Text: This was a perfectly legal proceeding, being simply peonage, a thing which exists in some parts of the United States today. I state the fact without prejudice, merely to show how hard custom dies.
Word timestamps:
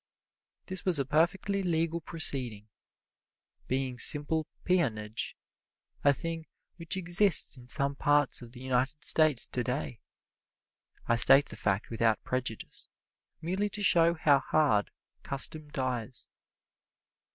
This 0.65 0.83
was 0.83 0.97
a 0.97 1.05
perfectly 1.05 1.61
legal 1.61 2.01
proceeding, 2.01 2.67
being 3.67 3.99
simply 3.99 4.41
peonage, 4.65 5.37
a 6.03 6.11
thing 6.11 6.47
which 6.77 6.97
exists 6.97 7.55
in 7.55 7.67
some 7.67 7.95
parts 7.95 8.41
of 8.41 8.51
the 8.51 8.61
United 8.61 9.03
States 9.05 9.45
today. 9.45 9.99
I 11.05 11.17
state 11.17 11.49
the 11.49 11.55
fact 11.55 11.91
without 11.91 12.23
prejudice, 12.23 12.87
merely 13.41 13.69
to 13.69 13.83
show 13.83 14.15
how 14.15 14.39
hard 14.39 14.89
custom 15.21 15.67
dies. 15.69 16.27